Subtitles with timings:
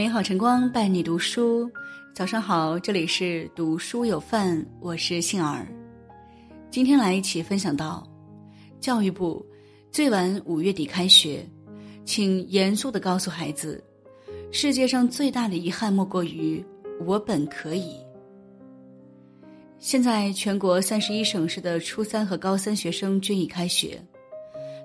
[0.00, 1.70] 美好晨光伴你读书，
[2.14, 5.68] 早上好，这里是读书有范，我是杏儿。
[6.70, 8.02] 今天来一起分享到，
[8.80, 9.44] 教育部
[9.92, 11.46] 最晚五月底开学，
[12.06, 13.84] 请严肃的告诉孩子，
[14.50, 16.64] 世界上最大的遗憾莫过于
[17.04, 17.94] 我本可以。
[19.78, 24.02] 现在全国三十一省市的初三和高三学生均已开学，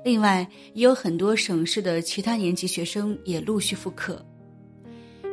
[0.04, 4.22] 另外也有很多省市的其他年级学生也陆续复课。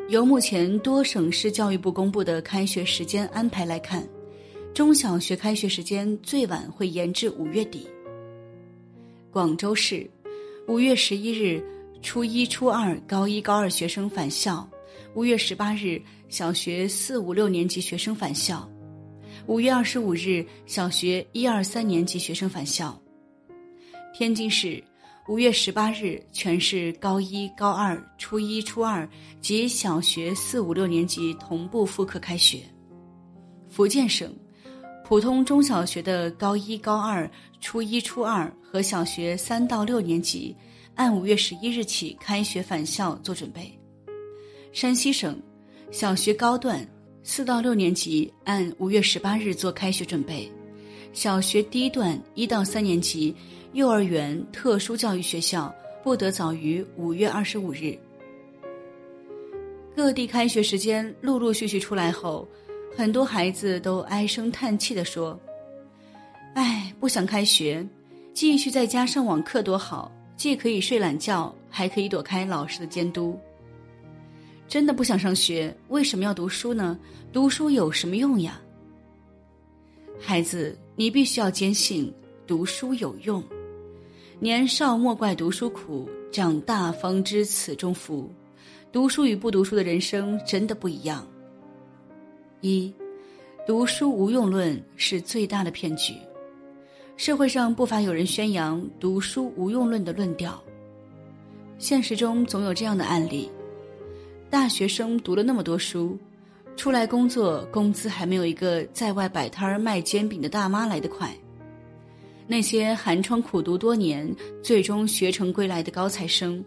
[0.08, 4.06] 由目前多省市教育部公布的开学时间安排来看，
[4.74, 7.88] 中小学开学时间最晚会延至五月底。
[9.30, 10.08] 广州市
[10.68, 11.64] 五月十一日
[12.02, 14.68] 初一、初二、高一、高二学生返校；
[15.14, 18.68] 五月十八日小学四五六年级学生返校；
[19.46, 23.00] 五月二十五日小学一二三年级学生返校。
[24.12, 24.82] 天津市。
[25.28, 29.08] 五月十八日，全市高一、高二、初一、初二
[29.40, 32.58] 及小学四五六年级同步复课开学。
[33.68, 34.34] 福建省
[35.04, 40.56] 普通中小学的高一、高二、初一、初二和小学三到六年级，
[40.96, 43.72] 按五月十一日起开学返校做准备。
[44.72, 45.40] 山西省
[45.92, 46.84] 小学高段
[47.22, 50.50] 四到六年级按五月十八日做开学准备，
[51.12, 53.32] 小学低段一到三年级。
[53.72, 57.98] 幼儿园、特殊教育学校不得早于五月二十五日。
[59.96, 62.46] 各地开学时间陆陆续续出来后，
[62.94, 65.40] 很多孩子都唉声叹气地说
[66.54, 67.86] ：“唉，不想开学，
[68.34, 73.38] 继续在家上网课多好，既可以睡懒觉，还可以躲开老师的监督。
[74.68, 76.98] 真的不想上学，为什么要读书呢？
[77.32, 78.60] 读书有什么用呀？
[80.20, 82.12] 孩子，你必须要坚信，
[82.46, 83.42] 读书有用。”
[84.42, 88.28] 年少莫怪读书苦，长大方知此中福。
[88.90, 91.24] 读书与不读书的人生真的不一样。
[92.60, 92.92] 一，
[93.64, 96.14] 读书无用论是最大的骗局。
[97.16, 100.60] 社会上不乏有人宣扬读书无用论的论调。
[101.78, 103.48] 现实中总有这样的案例：
[104.50, 106.18] 大学生读了那么多书，
[106.76, 111.32] 出来工作，工资还没有一个在外摆摊儿卖煎饼的大妈来得快。
[112.52, 114.30] 那些寒窗苦读多年，
[114.62, 116.62] 最终学成归来的高材生，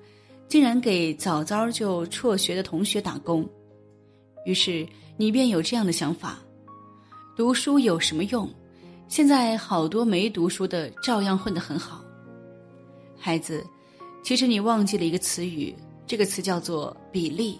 [0.47, 3.47] 竟然给早早就辍学的同学打工。
[4.47, 4.83] 于是
[5.15, 6.39] 你便有这样的想法：
[7.35, 8.49] 读书有什么用？
[9.07, 12.03] 现在好多没读书的照样混得很好。
[13.15, 13.63] 孩子，
[14.23, 15.71] 其实你忘记了一个词语，
[16.07, 17.59] 这个词叫做比例。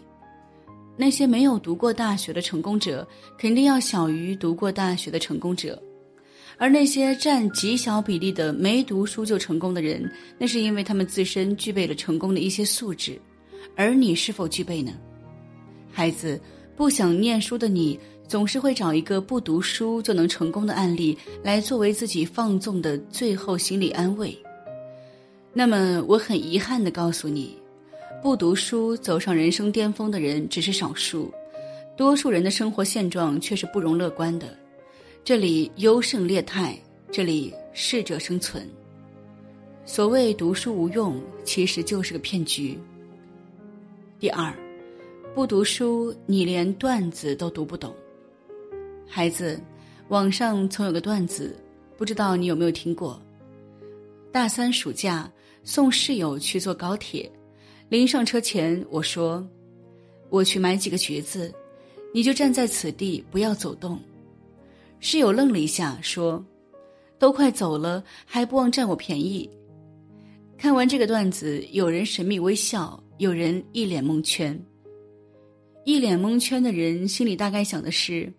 [0.98, 3.08] 那些没有读过大学的成功者，
[3.38, 5.80] 肯定要小于读过大学的成功者。
[6.58, 13.20] 而那些占极小比例的没读书就成功的人，那是因为他们自身具备了成功的一些素质，
[13.76, 14.94] 而你是否具备呢？
[15.92, 16.40] 孩子，
[16.76, 24.38] 不想念书的你，总是会找一个不读书就能成功的案例来作为自己放纵的最后心理安慰。
[25.54, 27.58] 那么，我很遗憾的告诉你，
[28.22, 31.32] 不读书走上人生巅峰的人只是少数，
[31.96, 34.48] 多数人的生活现状却是不容乐观的。
[35.26, 36.78] 这里优胜劣汰，
[37.12, 38.70] 这里适者生存。
[39.84, 42.80] 所谓读书无用，其实就是个骗局。
[44.20, 44.54] 第二，
[45.34, 47.92] 不读书，你连段子都读不懂。
[49.08, 49.60] 孩子，
[50.10, 51.56] 网上曾有个段子，
[51.98, 53.20] 不知道你有没有听过？
[54.32, 55.28] 大三暑假
[55.64, 57.28] 送室友去坐高铁，
[57.90, 59.44] 临上车前，我说
[60.30, 61.52] ：“我去买几个橘子，
[62.14, 64.00] 你就站在此地，不要走动。”
[65.00, 66.44] 室友愣了一下，说
[67.20, 69.50] ：“都快走了，还不忘占我便宜。”
[70.58, 74.60] 看完这个段子，有人神秘微笑，有人一脸蒙圈。
[75.84, 78.34] 一脸蒙圈的人心里大概想的是：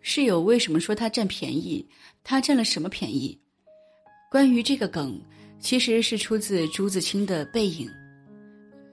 [0.00, 1.86] 室友为什么说他占便宜？
[2.24, 3.38] 他占了什么便宜？
[4.30, 5.20] 关于这个梗，
[5.60, 7.86] 其实是出自朱自清的《背影》。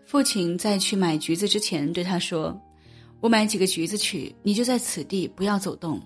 [0.05, 2.55] 父亲在去买橘子之前对他说
[3.19, 5.99] ：“我买几个橘子去，你就在此地，不要走动。”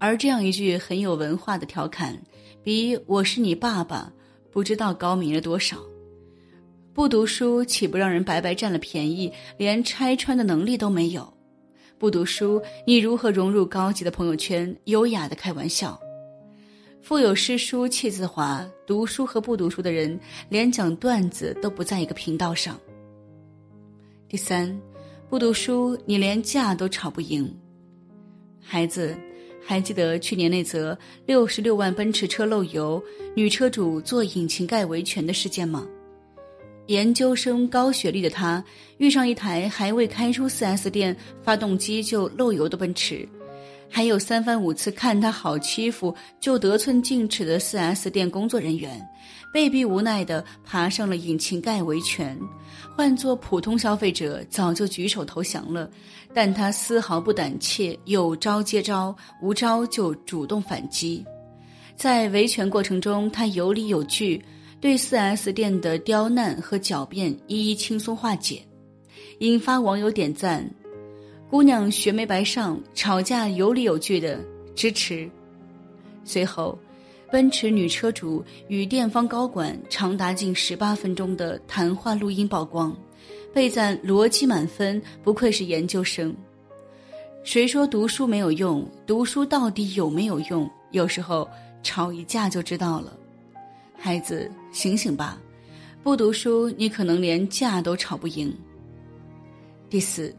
[0.00, 2.16] 而这样一句很有文化的调侃，
[2.62, 4.12] 比“我是你爸爸”
[4.52, 5.76] 不知道高明了多少。
[6.94, 11.32] 不读书岂不让人白白占了便宜，连拆穿的能力都没有？
[11.98, 16.00] 不读书，你如何融入高级的朋友圈，优雅的开玩笑？
[17.02, 20.18] 腹有诗书气自华，读书和不读书的人，
[20.48, 22.78] 连讲段子都不在一个频道上。
[24.28, 24.80] 第三，
[25.28, 27.52] 不读书，你连架都吵不赢。
[28.60, 29.16] 孩子。
[29.68, 33.04] 还记得去年那则六十六万奔驰车漏油，
[33.34, 35.86] 女车主做引擎盖维权的事件吗？
[36.86, 38.64] 研究生高学历的她，
[38.96, 43.28] 遇上一台还未开出 4S 店发动机就漏油的奔驰，
[43.90, 49.00] 还有三番五次看他好欺负就得寸进尺的 4S 店工作人员，
[49.52, 52.38] 被逼无奈的爬上了引擎盖维权。
[52.94, 55.90] 换做普通消费者，早就举手投降了，
[56.34, 61.24] 但他丝毫不胆怯，有招接招，无招就主动反击。
[61.96, 64.44] 在维权过程中，他有理有据。
[64.80, 68.62] 对 4S 店的刁难和狡辩一一轻松化解，
[69.40, 70.64] 引发网友点赞。
[71.50, 74.38] 姑娘学没白上，吵架有理有据的
[74.74, 75.28] 支持。
[76.22, 76.78] 随后，
[77.32, 82.94] 奔驰女车主与店方高管长达近十八分钟的谈话录音曝光，
[83.54, 86.36] 被赞逻辑满分，不愧是研究生。
[87.44, 88.86] 谁说读书没有用？
[89.06, 90.70] 读书到底有没有用？
[90.90, 91.48] 有时候
[91.82, 93.16] 吵一架就知道了。
[93.96, 95.40] 孩子，醒醒吧！
[96.02, 98.54] 不读书，你可能连架都吵不赢。
[99.88, 100.34] 第四，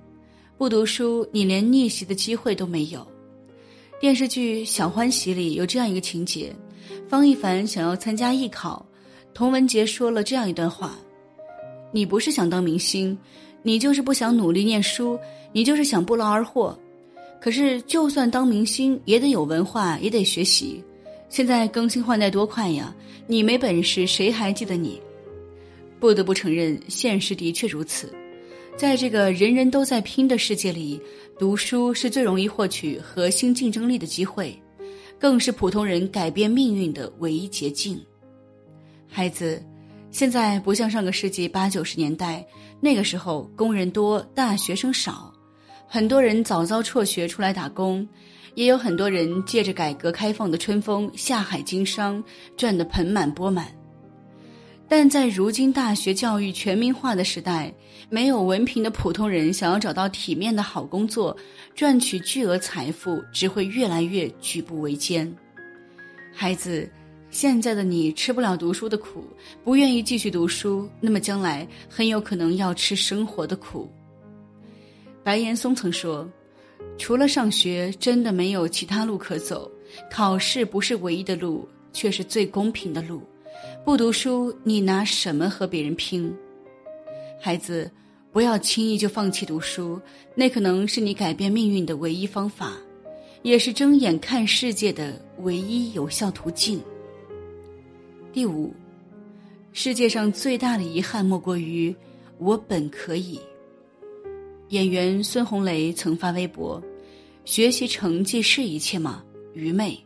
[0.59, 3.07] 不读书，你连逆袭的机会都没有。
[3.97, 6.53] 电视剧《小欢喜》里有这样一个情节：
[7.07, 8.85] 方一凡想要参加艺考，
[9.33, 10.99] 童文杰说了这样一段话
[11.93, 13.17] ：“你不是想当明星，
[13.63, 15.17] 你就是不想努力念书，
[15.53, 16.77] 你就是想不劳而获。
[17.39, 20.83] 可是，就算当明星，也得有文化，也得学习。
[21.29, 22.93] 现在更新换代多快呀！”
[23.27, 25.01] 你没本事，谁还记得你？
[26.01, 28.13] 不得不承认，现实的确如此。
[28.79, 31.01] 在这个人人都在拼的世界里，
[31.37, 34.57] 读书是最容易获取核心竞争力的机会，
[35.19, 38.01] 更是普通人改变命运的唯一捷径。
[39.05, 39.61] 孩子，
[40.11, 42.47] 现在不像上个世纪八九十年代，
[42.79, 45.29] 那个时候工人多，大学生少，
[45.85, 48.07] 很多人早早辍学出来打工。
[48.55, 52.23] 也有很多人借着改革开放的春风下海经商，
[52.55, 53.78] 赚得盆满钵满。
[54.89, 57.71] 但在如今大学教育全民化的时代，
[58.09, 61.35] 没有文凭的普通人想要找到体面的好工作，
[61.75, 65.31] 赚取巨额财富，只会越来越举步维艰。
[66.33, 66.89] 孩子，
[67.29, 69.23] 现在的你吃不了读书的苦，
[69.63, 73.87] 不愿意继续读书，那么将来很有可能要吃生活的苦。
[75.23, 76.27] 白岩松曾说。
[76.97, 79.71] 除了上学，真的没有其他路可走。
[80.11, 83.21] 考试不是唯一的路，却是最公平的路。
[83.89, 86.31] 不读书，你拿什么和别人拼？
[87.41, 87.89] 孩子，
[88.31, 89.99] 不要轻易就放弃读书，
[90.35, 92.73] 那可能是你改变命运的唯一方法，
[93.41, 96.79] 也是睁眼看世界的唯一有效途径。
[98.31, 98.71] 第五，
[99.73, 101.93] 世界上最大的遗憾莫过于
[102.37, 103.39] 我本可以。
[104.67, 106.79] 演员孙红雷曾发微博
[107.43, 109.23] ：“学习成绩是一切吗？
[109.55, 109.99] 愚昧。”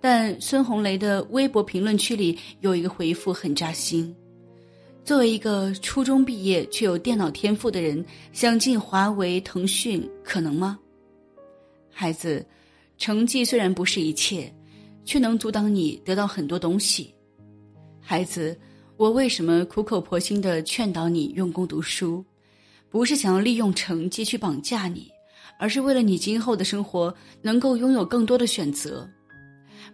[0.00, 4.14] 但孙红雷的微博评论区里有一个回复很扎心
[5.04, 8.02] ：“作为一个初中毕业却有电脑天赋的人，
[8.32, 10.78] 想进华为、腾讯，可能吗？”
[11.92, 12.44] 孩子，
[12.96, 14.50] 成绩虽然不是一切，
[15.04, 17.14] 却能阻挡你得到很多东西。
[18.00, 18.58] 孩子，
[18.96, 22.24] 我为什么苦口婆心的劝导你用功读书？
[22.88, 25.10] 不是想要利用成绩去绑架你，
[25.58, 29.08] 而是为了你今后的生活能够拥有更多的选择。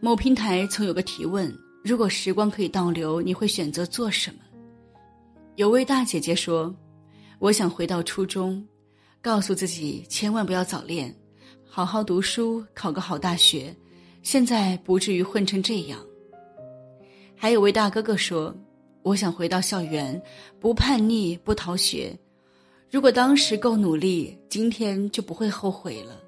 [0.00, 1.52] 某平台曾有个提问：
[1.82, 4.40] 如果时光可以倒流，你会选择做什么？
[5.56, 6.74] 有位大姐姐说
[7.41, 8.62] ：“我想回到初中，
[9.22, 11.15] 告诉自己千万不要早恋，
[11.65, 13.74] 好好读书，考个好大学，
[14.22, 15.98] 现在不至于混成这样。”
[17.34, 18.55] 还有位大哥哥说
[19.03, 20.20] ：“我想回到校园，
[20.60, 22.17] 不叛逆，不逃学。”
[22.91, 26.20] 如果当时够努力，今天就不会后悔了。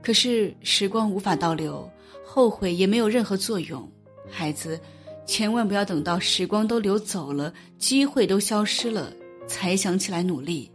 [0.00, 1.90] 可是时光无法倒流，
[2.30, 3.90] 后悔也没有任何作用。
[4.28, 4.78] 孩子，
[5.24, 9.10] 千万不要等到时光都流走了，机会都消失了，
[9.46, 10.70] 才想起来努力，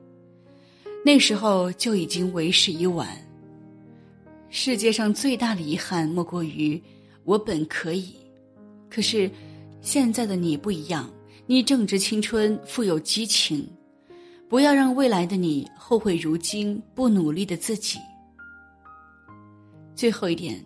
[1.06, 3.08] 那时候就已经为时已晚。
[4.50, 6.82] 世界上最大的遗憾莫过于
[7.24, 8.16] 我本可以，
[8.90, 9.30] 可是
[9.80, 11.08] 现在的你不一样，
[11.46, 13.70] 你正值青春，富有激情。
[14.50, 18.00] 不要让未来的你后悔如今不努力的自己。
[19.96, 20.64] 最后一点，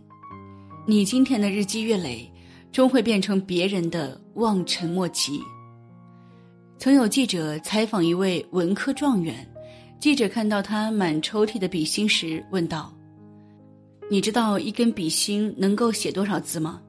[0.90, 2.32] 你今天的日积月累，
[2.72, 5.38] 终会变成别人的望尘莫及。
[6.78, 9.46] 曾有记者采访一位文科状元，
[10.00, 12.96] 记者看到他满抽屉的笔芯时，问道
[14.10, 16.82] ：“你知道一根笔芯能够写多少字吗？”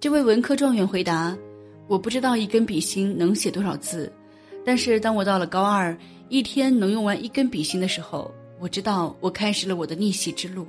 [0.00, 1.38] 这位文科状元回答
[1.86, 4.12] ：“我不知道一根笔芯能写多少字。”
[4.66, 5.96] 但是当我到了高二，
[6.28, 8.28] 一天能用完一根笔芯的时候，
[8.58, 10.66] 我知道我开始了我的逆袭之路。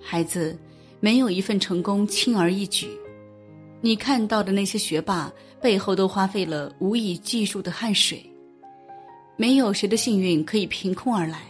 [0.00, 0.56] 孩子，
[1.00, 2.88] 没有一份成功轻而易举，
[3.80, 8.24] 你看到的那些学霸背后都花费了无以计数的汗水。
[9.36, 11.42] 没有谁的幸运可以凭空而来，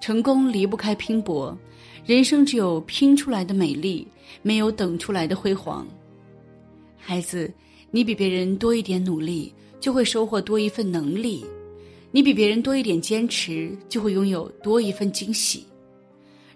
[0.00, 1.56] 成功离不开拼搏，
[2.04, 4.06] 人生只有拼出来的美丽，
[4.42, 5.86] 没有等出来的辉煌。
[6.98, 7.48] 孩子，
[7.92, 11.44] 你比别人多一点努力，就会收获多一份能力；
[12.10, 15.64] 你比别人多一点坚持，就会拥有多一份惊喜。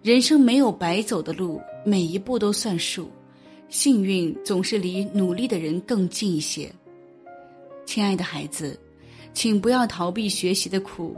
[0.02, 3.08] 人生没有白走的路，每一步都算数。
[3.68, 6.72] 幸运总是离努力的人更近一些。
[7.84, 8.78] 亲爱的孩子，
[9.34, 11.14] 请不要逃避学习的苦，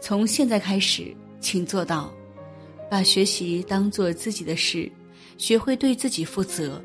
[0.00, 2.12] 从现在开始，请做到，
[2.90, 4.90] 把学习当做自己的事，
[5.38, 6.82] 学会对自己负责，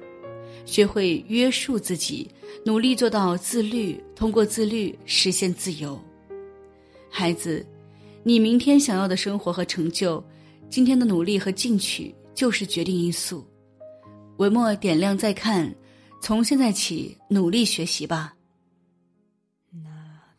[0.66, 2.30] 学会约束自己，
[2.64, 6.00] 努力做到自律，通过自律实现自由。
[7.10, 7.66] 孩子，
[8.24, 10.24] 你明天想要的生活和成就，
[10.70, 13.46] 今天的努力和进取就是决定因素。
[14.38, 15.76] 文末点亮再看，
[16.22, 18.34] 从现在起努力学习吧。
[19.74, 19.90] 那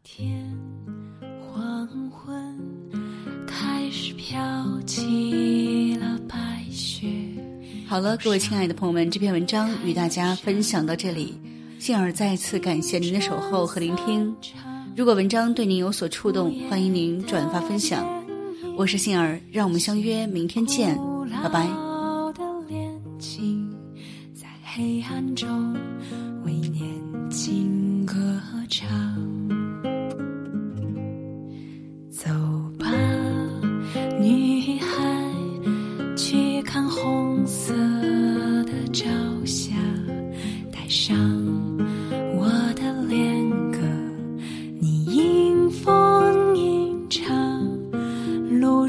[0.02, 0.50] 天
[1.38, 2.59] 黄昏
[3.47, 7.07] 开始飘起了白雪。
[7.87, 11.38] 好了，各位亲爱的朋友们，这篇文章与大家分享到这里，
[11.78, 14.35] 杏儿再次感谢您的守候和聆听。
[14.97, 18.07] 如果文章对您有所触动，欢迎您转发分享。
[18.75, 20.99] 我是杏儿，让我们相约明天见，
[21.42, 21.89] 拜拜。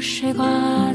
[0.02, 0.91] 水管？